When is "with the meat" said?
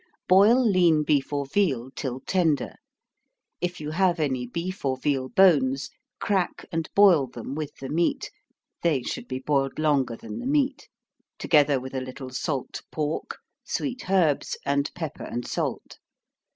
7.53-8.31